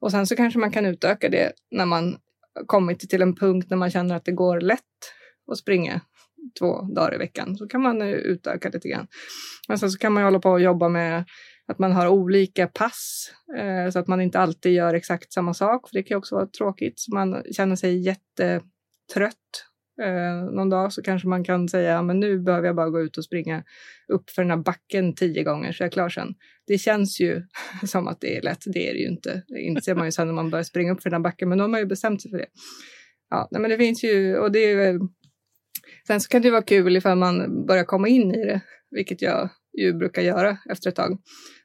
Och 0.00 0.10
sen 0.10 0.26
så 0.26 0.36
kanske 0.36 0.58
man 0.58 0.70
kan 0.70 0.86
utöka 0.86 1.28
det 1.28 1.52
när 1.70 1.86
man 1.86 2.16
kommit 2.66 3.10
till 3.10 3.22
en 3.22 3.34
punkt 3.34 3.66
när 3.70 3.76
man 3.76 3.90
känner 3.90 4.16
att 4.16 4.24
det 4.24 4.32
går 4.32 4.60
lätt 4.60 4.80
att 5.52 5.58
springa 5.58 6.00
två 6.58 6.82
dagar 6.82 7.14
i 7.14 7.18
veckan. 7.18 7.56
Så 7.56 7.68
kan 7.68 7.82
man 7.82 8.02
eh, 8.02 8.08
utöka 8.08 8.68
lite 8.68 8.88
grann. 8.88 9.06
Men 9.68 9.78
sen 9.78 9.90
så 9.90 9.98
kan 9.98 10.12
man 10.12 10.20
ju 10.20 10.24
hålla 10.24 10.38
på 10.38 10.50
och 10.50 10.60
jobba 10.60 10.88
med 10.88 11.24
att 11.66 11.78
man 11.78 11.92
har 11.92 12.08
olika 12.08 12.66
pass 12.66 13.32
eh, 13.58 13.90
så 13.90 13.98
att 13.98 14.06
man 14.06 14.20
inte 14.20 14.38
alltid 14.38 14.72
gör 14.72 14.94
exakt 14.94 15.32
samma 15.32 15.54
sak. 15.54 15.88
För 15.88 15.94
det 15.94 16.02
kan 16.02 16.18
också 16.18 16.34
vara 16.34 16.46
tråkigt. 16.46 17.00
Så 17.00 17.14
man 17.14 17.42
känner 17.52 17.76
sig 17.76 17.98
jättetrött 17.98 19.34
eh, 20.02 20.54
någon 20.54 20.70
dag 20.70 20.92
så 20.92 21.02
kanske 21.02 21.28
man 21.28 21.44
kan 21.44 21.68
säga 21.68 22.02
men 22.02 22.20
nu 22.20 22.38
behöver 22.38 22.66
jag 22.66 22.76
bara 22.76 22.90
gå 22.90 23.00
ut 23.00 23.18
och 23.18 23.24
springa 23.24 23.64
upp 24.08 24.30
för 24.30 24.42
den 24.42 24.50
här 24.50 24.58
backen 24.58 25.14
tio 25.14 25.42
gånger 25.42 25.72
så 25.72 25.82
jag 25.82 25.86
är 25.86 25.92
klar 25.92 26.08
sen. 26.08 26.34
Det 26.66 26.78
känns 26.78 27.20
ju 27.20 27.42
som 27.86 28.08
att 28.08 28.20
det 28.20 28.36
är 28.36 28.42
lätt. 28.42 28.62
Det 28.66 28.88
är 28.88 28.92
det 28.92 29.00
ju 29.00 29.08
inte. 29.08 29.42
Det 29.48 29.60
inser 29.60 29.94
man 29.94 30.06
ju 30.06 30.12
sen 30.12 30.26
när 30.26 30.34
man 30.34 30.50
börjar 30.50 30.64
springa 30.64 30.92
upp 30.92 31.02
för 31.02 31.10
den 31.10 31.16
här 31.16 31.30
backen. 31.30 31.48
Men 31.48 31.58
då 31.58 31.64
har 31.64 31.68
man 31.68 31.80
ju 31.80 31.86
bestämt 31.86 32.22
sig 32.22 32.30
för 32.30 32.38
det. 32.38 32.48
Ja, 33.30 33.48
men 33.50 33.70
det 33.70 33.78
finns 33.78 34.04
ju 34.04 34.38
och 34.38 34.52
det 34.52 34.58
är 34.58 34.94
eh, 34.94 35.00
Sen 36.06 36.20
så 36.20 36.28
kan 36.28 36.42
det 36.42 36.50
vara 36.50 36.62
kul 36.62 36.96
ifall 36.96 37.18
man 37.18 37.66
börjar 37.66 37.84
komma 37.84 38.08
in 38.08 38.34
i 38.34 38.44
det, 38.44 38.60
vilket 38.90 39.22
jag 39.22 39.50
ju 39.78 39.92
brukar 39.92 40.22
göra 40.22 40.58
efter 40.70 40.90
ett 40.90 40.96
tag. 40.96 41.18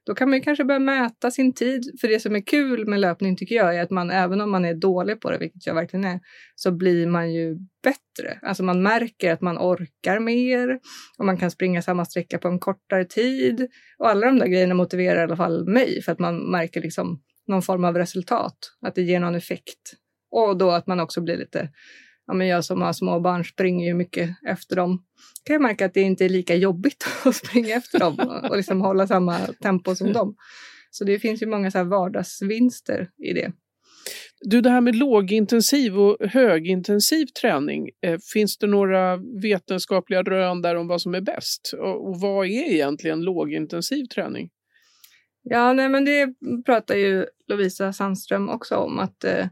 Då 0.05 0.15
kan 0.15 0.29
man 0.29 0.41
kanske 0.41 0.63
börja 0.63 0.79
mäta 0.79 1.31
sin 1.31 1.53
tid. 1.53 1.83
För 2.01 2.07
det 2.07 2.19
som 2.19 2.35
är 2.35 2.41
kul 2.41 2.87
med 2.87 2.99
löpning 2.99 3.35
tycker 3.35 3.55
jag 3.55 3.75
är 3.75 3.83
att 3.83 3.89
man, 3.89 4.11
även 4.11 4.41
om 4.41 4.51
man 4.51 4.65
är 4.65 4.73
dålig 4.73 5.21
på 5.21 5.31
det, 5.31 5.37
vilket 5.37 5.65
jag 5.65 5.73
verkligen 5.73 6.05
är, 6.05 6.19
så 6.55 6.71
blir 6.71 7.07
man 7.07 7.33
ju 7.33 7.55
bättre. 7.83 8.39
Alltså 8.41 8.63
man 8.63 8.83
märker 8.83 9.33
att 9.33 9.41
man 9.41 9.57
orkar 9.57 10.19
mer 10.19 10.79
och 11.17 11.25
man 11.25 11.37
kan 11.37 11.51
springa 11.51 11.81
samma 11.81 12.05
sträcka 12.05 12.37
på 12.37 12.47
en 12.47 12.59
kortare 12.59 13.05
tid. 13.05 13.67
Och 13.99 14.09
alla 14.09 14.25
de 14.25 14.39
där 14.39 14.47
grejerna 14.47 14.73
motiverar 14.73 15.19
i 15.19 15.23
alla 15.23 15.37
fall 15.37 15.65
mig 15.69 16.01
för 16.01 16.11
att 16.11 16.19
man 16.19 16.51
märker 16.51 16.81
liksom 16.81 17.21
någon 17.47 17.61
form 17.61 17.83
av 17.83 17.97
resultat, 17.97 18.57
att 18.81 18.95
det 18.95 19.01
ger 19.01 19.19
någon 19.19 19.35
effekt. 19.35 19.93
Och 20.31 20.57
då 20.57 20.71
att 20.71 20.87
man 20.87 20.99
också 20.99 21.21
blir 21.21 21.37
lite 21.37 21.69
ja, 22.29 22.33
men 22.33 22.47
jag 22.47 22.65
som 22.65 22.81
har 22.81 22.93
små 22.93 23.19
barn 23.19 23.43
springer 23.43 23.87
ju 23.87 23.93
mycket 23.93 24.29
efter 24.47 24.75
dem. 24.75 25.03
kan 25.43 25.53
jag 25.53 25.61
märka 25.61 25.85
att 25.85 25.93
det 25.93 26.01
inte 26.01 26.25
är 26.25 26.29
lika 26.29 26.55
jobbigt 26.55 27.07
att 27.25 27.35
springa 27.35 27.75
efter 27.75 27.99
dem 27.99 28.19
och, 28.49 28.57
liksom 28.57 28.81
hålla 28.81 29.07
samma 29.07 29.37
tempo 29.37 29.95
som 29.95 30.13
dem. 30.13 30.35
Så 30.91 31.03
det 31.03 31.19
finns 31.19 31.41
ju 31.41 31.47
många 31.47 31.71
så 31.71 31.77
här 31.77 31.85
vardagsvinster 31.85 33.09
i 33.29 33.33
det. 33.33 33.51
Du, 34.41 34.61
det 34.61 34.69
här 34.69 34.81
med 34.81 34.95
lågintensiv 34.95 35.99
och 35.99 36.17
högintensiv 36.29 37.25
träning, 37.25 37.89
eh, 38.05 38.19
finns 38.33 38.57
det 38.57 38.67
några 38.67 39.17
vetenskapliga 39.41 40.23
rön 40.23 40.61
där 40.61 40.75
om 40.75 40.87
vad 40.87 41.01
som 41.01 41.15
är 41.15 41.21
bäst? 41.21 41.73
Och, 41.73 42.07
och 42.07 42.19
vad 42.19 42.45
är 42.45 42.71
egentligen 42.71 43.21
lågintensiv 43.21 44.05
träning? 44.05 44.49
Ja, 45.43 45.73
nej, 45.73 45.89
men 45.89 46.05
det 46.05 46.33
pratar 46.65 46.95
ju 46.95 47.25
Lovisa 47.47 47.93
Sandström 47.93 48.49
också 48.49 48.75
om 48.75 48.99
att 48.99 49.23
eh, 49.23 49.45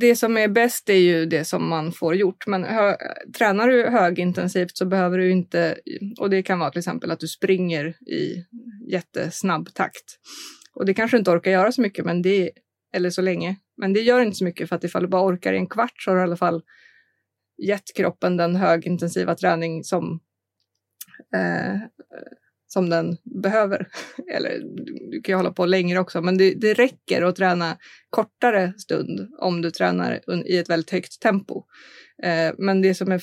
det 0.00 0.16
som 0.16 0.36
är 0.36 0.48
bäst 0.48 0.88
är 0.88 0.94
ju 0.94 1.26
det 1.26 1.44
som 1.44 1.68
man 1.68 1.92
får 1.92 2.14
gjort. 2.14 2.46
Men 2.46 2.64
hö, 2.64 2.96
tränar 3.38 3.68
du 3.68 3.86
högintensivt 3.86 4.76
så 4.76 4.86
behöver 4.86 5.18
du 5.18 5.30
inte, 5.30 5.78
och 6.18 6.30
det 6.30 6.42
kan 6.42 6.58
vara 6.58 6.70
till 6.70 6.78
exempel 6.78 7.10
att 7.10 7.20
du 7.20 7.28
springer 7.28 7.86
i 8.10 8.46
jättesnabb 8.90 9.74
takt. 9.74 10.18
Och 10.74 10.86
det 10.86 10.94
kanske 10.94 11.16
du 11.16 11.18
inte 11.18 11.30
orkar 11.30 11.50
göra 11.50 11.72
så 11.72 11.80
mycket, 11.80 12.04
men 12.04 12.22
det, 12.22 12.50
eller 12.92 13.10
så 13.10 13.22
länge. 13.22 13.56
Men 13.76 13.92
det 13.92 14.00
gör 14.00 14.20
inte 14.20 14.36
så 14.36 14.44
mycket 14.44 14.68
för 14.68 14.76
att 14.76 14.84
ifall 14.84 15.02
du 15.02 15.08
bara 15.08 15.26
orkar 15.26 15.52
i 15.52 15.56
en 15.56 15.68
kvart 15.68 16.02
så 16.02 16.10
har 16.10 16.16
du 16.16 16.20
i 16.20 16.24
alla 16.24 16.36
fall 16.36 16.62
gett 17.66 17.94
kroppen 17.96 18.36
den 18.36 18.56
högintensiva 18.56 19.34
träning 19.34 19.84
som 19.84 20.20
eh, 21.34 21.80
som 22.66 22.90
den 22.90 23.16
behöver. 23.42 23.88
Eller 24.32 24.60
du 25.10 25.22
kan 25.22 25.32
ju 25.32 25.36
hålla 25.36 25.52
på 25.52 25.66
längre 25.66 25.98
också, 25.98 26.22
men 26.22 26.38
det, 26.38 26.54
det 26.54 26.74
räcker 26.74 27.22
att 27.22 27.36
träna 27.36 27.76
kortare 28.10 28.72
stund 28.78 29.28
om 29.38 29.62
du 29.62 29.70
tränar 29.70 30.20
i 30.46 30.58
ett 30.58 30.70
väldigt 30.70 30.90
högt 30.90 31.20
tempo. 31.20 31.64
Eh, 32.22 32.54
men 32.58 32.82
det 32.82 32.94
som 32.94 33.12
är 33.12 33.22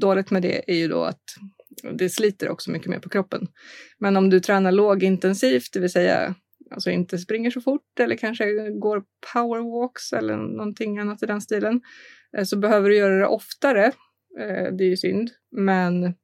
dåligt 0.00 0.30
med 0.30 0.42
det 0.42 0.72
är 0.72 0.76
ju 0.76 0.88
då 0.88 1.04
att 1.04 1.22
det 1.92 2.08
sliter 2.08 2.48
också 2.48 2.70
mycket 2.70 2.88
mer 2.88 2.98
på 2.98 3.08
kroppen. 3.08 3.46
Men 3.98 4.16
om 4.16 4.30
du 4.30 4.40
tränar 4.40 4.72
lågintensivt, 4.72 5.72
det 5.72 5.80
vill 5.80 5.92
säga 5.92 6.34
alltså 6.70 6.90
inte 6.90 7.18
springer 7.18 7.50
så 7.50 7.60
fort 7.60 8.00
eller 8.00 8.16
kanske 8.16 8.70
går 8.70 9.02
powerwalks 9.32 10.12
eller 10.12 10.36
någonting 10.36 10.98
annat 10.98 11.22
i 11.22 11.26
den 11.26 11.40
stilen, 11.40 11.80
eh, 12.36 12.44
så 12.44 12.56
behöver 12.56 12.88
du 12.88 12.96
göra 12.96 13.18
det 13.18 13.26
oftare. 13.26 13.84
Eh, 14.40 14.72
det 14.78 14.84
är 14.84 14.88
ju 14.88 14.96
synd, 14.96 15.30
men 15.56 16.14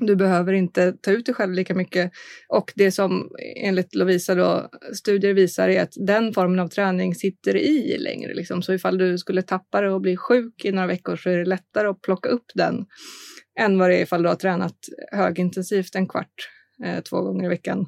du 0.00 0.16
behöver 0.16 0.52
inte 0.52 0.92
ta 0.92 1.10
ut 1.10 1.26
dig 1.26 1.34
själv 1.34 1.52
lika 1.52 1.74
mycket. 1.74 2.12
Och 2.48 2.72
det 2.76 2.92
som 2.92 3.30
enligt 3.56 3.94
Lovisa 3.94 4.34
då, 4.34 4.68
studier 4.94 5.34
visar 5.34 5.68
är 5.68 5.82
att 5.82 5.92
den 6.06 6.32
formen 6.34 6.58
av 6.58 6.68
träning 6.68 7.14
sitter 7.14 7.56
i 7.56 7.98
längre. 7.98 8.34
Liksom. 8.34 8.62
Så 8.62 8.72
ifall 8.72 8.98
du 8.98 9.18
skulle 9.18 9.42
tappa 9.42 9.80
det 9.80 9.90
och 9.90 10.00
bli 10.00 10.16
sjuk 10.16 10.64
i 10.64 10.72
några 10.72 10.86
veckor 10.86 11.16
så 11.16 11.30
är 11.30 11.38
det 11.38 11.44
lättare 11.44 11.88
att 11.88 12.02
plocka 12.02 12.28
upp 12.28 12.46
den 12.54 12.86
än 13.60 13.78
vad 13.78 13.90
det 13.90 13.96
är 13.96 14.02
ifall 14.02 14.22
du 14.22 14.28
har 14.28 14.36
tränat 14.36 14.76
högintensivt 15.12 15.94
en 15.94 16.08
kvart 16.08 16.48
eh, 16.84 17.00
två 17.02 17.20
gånger 17.20 17.44
i 17.44 17.48
veckan 17.48 17.86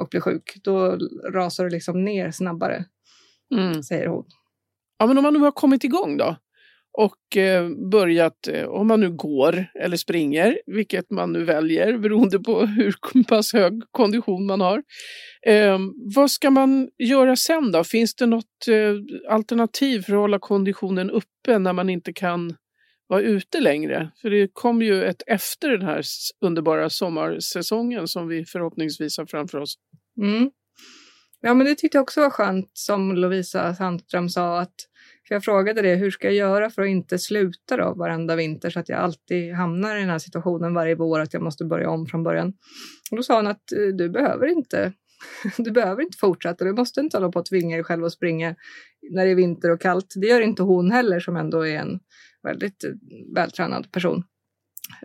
och 0.00 0.08
blir 0.08 0.20
sjuk. 0.20 0.56
Då 0.64 0.98
rasar 1.32 1.64
du 1.64 1.70
liksom 1.70 2.04
ner 2.04 2.30
snabbare, 2.30 2.84
mm. 3.54 3.82
säger 3.82 4.06
hon. 4.06 4.24
Ja, 4.98 5.06
men 5.06 5.18
om 5.18 5.22
man 5.22 5.32
nu 5.32 5.38
har 5.38 5.52
kommit 5.52 5.84
igång 5.84 6.16
då? 6.16 6.36
Och 6.98 7.36
eh, 7.36 7.68
börjat, 7.90 8.48
eh, 8.48 8.64
om 8.64 8.86
man 8.86 9.00
nu 9.00 9.10
går 9.10 9.66
eller 9.80 9.96
springer, 9.96 10.58
vilket 10.66 11.10
man 11.10 11.32
nu 11.32 11.44
väljer 11.44 11.98
beroende 11.98 12.38
på 12.38 12.60
hur 12.66 13.24
pass 13.24 13.52
hög 13.52 13.82
kondition 13.90 14.46
man 14.46 14.60
har. 14.60 14.82
Eh, 15.46 15.78
vad 16.14 16.30
ska 16.30 16.50
man 16.50 16.88
göra 16.98 17.36
sen 17.36 17.72
då? 17.72 17.84
Finns 17.84 18.14
det 18.14 18.26
något 18.26 18.68
eh, 18.68 19.32
alternativ 19.32 20.02
för 20.02 20.12
att 20.12 20.18
hålla 20.18 20.38
konditionen 20.38 21.10
uppe 21.10 21.58
när 21.58 21.72
man 21.72 21.90
inte 21.90 22.12
kan 22.12 22.56
vara 23.06 23.20
ute 23.20 23.60
längre? 23.60 24.10
För 24.22 24.30
det 24.30 24.48
kommer 24.52 24.86
ju 24.86 25.04
ett 25.04 25.22
efter 25.26 25.68
den 25.70 25.82
här 25.82 26.02
underbara 26.40 26.90
sommarsäsongen 26.90 28.08
som 28.08 28.28
vi 28.28 28.44
förhoppningsvis 28.44 29.18
har 29.18 29.26
framför 29.26 29.58
oss. 29.58 29.74
Mm. 30.22 30.50
Ja, 31.40 31.54
men 31.54 31.66
det 31.66 31.74
tyckte 31.74 31.98
jag 31.98 32.02
också 32.02 32.20
var 32.20 32.30
skönt 32.30 32.70
som 32.72 33.16
Lovisa 33.16 33.74
Sandström 33.74 34.28
sa 34.28 34.60
att 34.60 34.74
för 35.28 35.34
jag 35.34 35.44
frågade 35.44 35.82
det, 35.82 35.94
hur 35.94 36.10
ska 36.10 36.26
jag 36.26 36.34
göra 36.34 36.70
för 36.70 36.82
att 36.82 36.88
inte 36.88 37.18
sluta 37.18 37.76
då 37.76 37.94
varenda 37.94 38.36
vinter 38.36 38.70
så 38.70 38.80
att 38.80 38.88
jag 38.88 38.98
alltid 38.98 39.54
hamnar 39.54 39.96
i 39.96 40.00
den 40.00 40.10
här 40.10 40.18
situationen 40.18 40.74
varje 40.74 40.94
vår 40.94 41.20
att 41.20 41.34
jag 41.34 41.42
måste 41.42 41.64
börja 41.64 41.90
om 41.90 42.06
från 42.06 42.22
början. 42.22 42.52
Och 43.10 43.16
då 43.16 43.22
sa 43.22 43.36
hon 43.36 43.46
att 43.46 43.72
eh, 43.72 43.94
du 43.94 44.08
behöver 44.08 44.46
inte 44.46 44.92
du 45.58 45.70
behöver 45.70 46.02
inte 46.02 46.18
fortsätta, 46.18 46.64
du 46.64 46.72
måste 46.72 47.00
inte 47.00 47.16
hålla 47.16 47.32
på 47.32 47.38
att 47.38 47.46
tvinga 47.46 47.76
dig 47.76 47.84
själv 47.84 48.04
att 48.04 48.12
springa 48.12 48.54
när 49.10 49.24
det 49.24 49.30
är 49.30 49.34
vinter 49.34 49.70
och 49.70 49.80
kallt. 49.80 50.14
Det 50.16 50.26
gör 50.26 50.40
inte 50.40 50.62
hon 50.62 50.90
heller 50.90 51.20
som 51.20 51.36
ändå 51.36 51.66
är 51.66 51.78
en 51.78 52.00
väldigt 52.42 52.84
eh, 52.84 52.90
vältränad 53.34 53.92
person. 53.92 54.24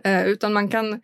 Eh, 0.04 0.26
utan 0.26 0.52
man 0.52 0.68
kan 0.68 1.00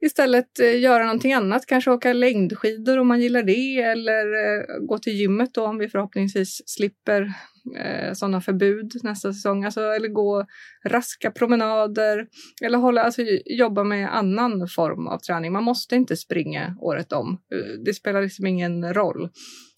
istället 0.00 0.60
eh, 0.60 0.80
göra 0.80 1.04
någonting 1.04 1.32
annat, 1.32 1.66
kanske 1.66 1.90
åka 1.90 2.12
längdskidor 2.12 2.98
om 2.98 3.08
man 3.08 3.20
gillar 3.20 3.42
det 3.42 3.80
eller 3.80 4.24
eh, 4.24 4.86
gå 4.86 4.98
till 4.98 5.12
gymmet 5.12 5.54
då 5.54 5.66
om 5.66 5.78
vi 5.78 5.88
förhoppningsvis 5.88 6.62
slipper 6.66 7.32
eh, 7.78 8.12
sådana 8.12 8.40
förbud 8.40 8.92
nästa 9.02 9.32
säsong. 9.32 9.64
Alltså, 9.64 9.80
eller 9.80 10.08
gå 10.08 10.46
raska 10.86 11.30
promenader 11.30 12.26
eller 12.62 12.78
hålla, 12.78 13.02
alltså, 13.02 13.22
jobba 13.44 13.84
med 13.84 14.16
annan 14.16 14.68
form 14.68 15.06
av 15.06 15.18
träning. 15.18 15.52
Man 15.52 15.64
måste 15.64 15.96
inte 15.96 16.16
springa 16.16 16.76
året 16.80 17.12
om. 17.12 17.38
Eh, 17.54 17.80
det 17.84 17.94
spelar 17.94 18.22
liksom 18.22 18.46
ingen 18.46 18.94
roll. 18.94 19.28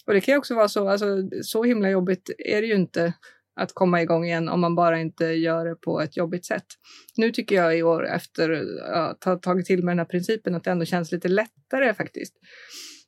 Och 0.07 0.14
det 0.14 0.21
kan 0.21 0.35
ju 0.35 0.38
också 0.38 0.55
vara 0.55 0.69
så, 0.69 0.88
alltså, 0.88 1.07
så 1.43 1.64
himla 1.64 1.91
jobbigt 1.91 2.31
är 2.38 2.61
det 2.61 2.67
ju 2.67 2.75
inte 2.75 3.12
att 3.61 3.75
komma 3.75 4.02
igång 4.02 4.25
igen 4.25 4.49
om 4.49 4.61
man 4.61 4.75
bara 4.75 5.00
inte 5.00 5.25
gör 5.25 5.64
det 5.64 5.75
på 5.75 6.00
ett 6.00 6.16
jobbigt 6.16 6.47
sätt. 6.47 6.66
Nu 7.16 7.30
tycker 7.30 7.56
jag 7.56 7.78
i 7.78 7.82
år 7.82 8.06
efter 8.06 8.64
att 8.92 9.25
ha 9.25 9.37
tagit 9.37 9.66
till 9.66 9.85
mig 9.85 9.92
den 9.92 9.99
här 9.99 10.06
principen 10.06 10.54
att 10.54 10.64
det 10.64 10.71
ändå 10.71 10.85
känns 10.85 11.12
lite 11.12 11.28
lättare 11.28 11.94
faktiskt. 11.94 12.35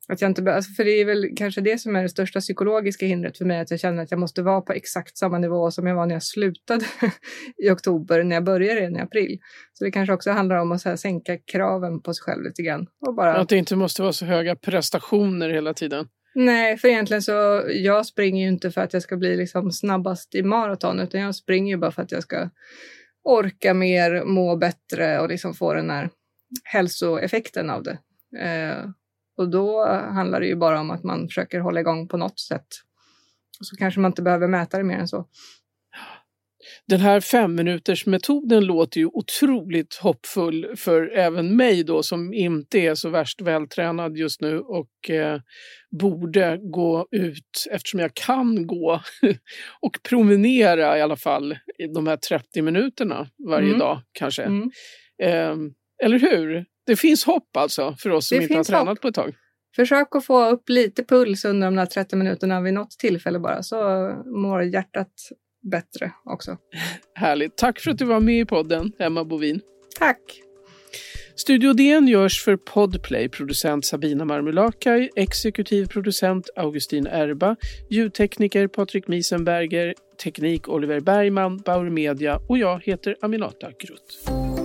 Att 0.08 0.20
jag 0.20 0.30
inte, 0.30 0.54
alltså 0.54 0.72
för 0.72 0.84
det 0.84 0.90
är 0.90 1.04
väl 1.04 1.28
kanske 1.36 1.60
det 1.60 1.78
som 1.78 1.96
är 1.96 2.02
det 2.02 2.08
största 2.08 2.40
psykologiska 2.40 3.06
hindret 3.06 3.38
för 3.38 3.44
mig, 3.44 3.60
att 3.60 3.70
jag 3.70 3.80
känner 3.80 4.02
att 4.02 4.10
jag 4.10 4.20
måste 4.20 4.42
vara 4.42 4.60
på 4.60 4.72
exakt 4.72 5.18
samma 5.18 5.38
nivå 5.38 5.70
som 5.70 5.86
jag 5.86 5.94
var 5.94 6.06
när 6.06 6.14
jag 6.14 6.22
slutade 6.22 6.84
i 7.64 7.70
oktober, 7.70 8.24
när 8.24 8.36
jag 8.36 8.44
började 8.44 8.80
i 8.80 8.98
april. 8.98 9.38
Så 9.72 9.84
det 9.84 9.90
kanske 9.90 10.12
också 10.12 10.30
handlar 10.30 10.56
om 10.56 10.72
att 10.72 10.80
så 10.80 10.96
sänka 10.96 11.38
kraven 11.38 12.02
på 12.02 12.14
sig 12.14 12.22
själv 12.22 12.42
lite 12.42 12.62
grann. 12.62 12.86
Och 13.06 13.14
bara... 13.14 13.34
Att 13.34 13.48
det 13.48 13.56
inte 13.56 13.76
måste 13.76 14.02
vara 14.02 14.12
så 14.12 14.26
höga 14.26 14.56
prestationer 14.56 15.48
hela 15.48 15.74
tiden. 15.74 16.06
Nej, 16.34 16.78
för 16.78 16.88
egentligen 16.88 17.22
så 17.22 17.64
jag 17.68 18.06
springer 18.06 18.42
ju 18.42 18.48
inte 18.48 18.70
för 18.70 18.80
att 18.80 18.92
jag 18.92 19.02
ska 19.02 19.16
bli 19.16 19.36
liksom 19.36 19.72
snabbast 19.72 20.34
i 20.34 20.42
maraton, 20.42 21.00
utan 21.00 21.20
jag 21.20 21.34
springer 21.34 21.74
ju 21.74 21.76
bara 21.76 21.90
för 21.90 22.02
att 22.02 22.12
jag 22.12 22.22
ska 22.22 22.50
orka 23.24 23.74
mer, 23.74 24.24
må 24.24 24.56
bättre 24.56 25.20
och 25.20 25.28
liksom 25.28 25.54
få 25.54 25.74
den 25.74 25.90
här 25.90 26.10
hälsoeffekten 26.64 27.70
av 27.70 27.82
det. 27.82 27.98
Eh, 28.38 28.90
och 29.36 29.50
då 29.50 29.86
handlar 29.88 30.40
det 30.40 30.46
ju 30.46 30.56
bara 30.56 30.80
om 30.80 30.90
att 30.90 31.04
man 31.04 31.28
försöker 31.28 31.60
hålla 31.60 31.80
igång 31.80 32.08
på 32.08 32.16
något 32.16 32.40
sätt. 32.40 32.66
Och 33.60 33.66
så 33.66 33.76
kanske 33.76 34.00
man 34.00 34.10
inte 34.10 34.22
behöver 34.22 34.48
mäta 34.48 34.78
det 34.78 34.84
mer 34.84 34.98
än 34.98 35.08
så. 35.08 35.28
Den 36.88 37.00
här 37.00 37.20
femminutersmetoden 37.20 38.64
låter 38.64 39.00
ju 39.00 39.06
otroligt 39.06 39.94
hoppfull 39.94 40.66
för 40.76 41.10
även 41.16 41.56
mig 41.56 41.84
då 41.84 42.02
som 42.02 42.32
inte 42.32 42.78
är 42.78 42.94
så 42.94 43.08
värst 43.08 43.40
vältränad 43.40 44.16
just 44.16 44.40
nu 44.40 44.58
och 44.60 45.10
eh, 45.10 45.40
borde 46.00 46.58
gå 46.62 47.08
ut, 47.10 47.66
eftersom 47.70 48.00
jag 48.00 48.14
kan 48.14 48.66
gå 48.66 49.00
och 49.80 49.98
promenera 50.08 50.98
i 50.98 51.02
alla 51.02 51.16
fall 51.16 51.52
i 51.78 51.86
de 51.94 52.06
här 52.06 52.16
30 52.16 52.62
minuterna 52.62 53.28
varje 53.48 53.66
mm. 53.66 53.78
dag 53.78 54.02
kanske. 54.12 54.42
Mm. 54.42 54.70
Eh, 55.22 55.56
eller 56.04 56.18
hur? 56.18 56.64
Det 56.86 56.96
finns 56.96 57.24
hopp 57.24 57.56
alltså 57.56 57.96
för 57.98 58.10
oss 58.10 58.28
som 58.28 58.38
det 58.38 58.42
inte 58.42 58.56
har 58.56 58.64
tränat 58.64 58.88
hopp. 58.88 59.00
på 59.00 59.08
ett 59.08 59.14
tag. 59.14 59.34
Försök 59.76 60.16
att 60.16 60.24
få 60.24 60.48
upp 60.48 60.68
lite 60.68 61.04
puls 61.04 61.44
under 61.44 61.66
de 61.66 61.76
där 61.76 61.86
30 61.86 62.16
minuterna 62.16 62.60
vid 62.60 62.74
något 62.74 62.90
tillfälle 62.90 63.38
bara 63.38 63.62
så 63.62 63.76
mår 64.26 64.62
hjärtat 64.62 65.12
bättre 65.70 66.12
också. 66.24 66.56
Härligt. 67.14 67.56
Tack 67.56 67.80
för 67.80 67.90
att 67.90 67.98
du 67.98 68.04
var 68.04 68.20
med 68.20 68.40
i 68.40 68.44
podden, 68.44 68.92
Emma 68.98 69.24
Bovin. 69.24 69.60
Tack. 69.98 70.40
Studio 71.36 71.72
DN 71.72 72.08
görs 72.08 72.42
för 72.44 72.56
Podplay, 72.56 73.28
producent 73.28 73.86
Sabina 73.86 74.24
Marmulakai, 74.24 75.10
exekutiv 75.16 75.86
producent 75.86 76.50
Augustin 76.56 77.06
Erba, 77.06 77.56
ljudtekniker 77.90 78.66
Patrik 78.66 79.08
Miesenberger, 79.08 79.94
teknik 80.22 80.68
Oliver 80.68 81.00
Bergman, 81.00 81.56
Bauer 81.56 81.90
Media 81.90 82.40
och 82.48 82.58
jag 82.58 82.82
heter 82.84 83.16
Aminata 83.20 83.70
Grutt. 83.78 84.63